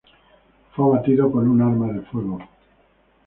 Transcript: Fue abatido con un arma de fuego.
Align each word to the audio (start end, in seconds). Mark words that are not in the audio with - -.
Fue 0.75 0.83
abatido 0.83 1.31
con 1.31 1.47
un 1.47 1.61
arma 1.61 1.93
de 1.93 2.01
fuego. 2.01 2.39